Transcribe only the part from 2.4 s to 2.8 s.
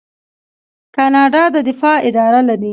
لري.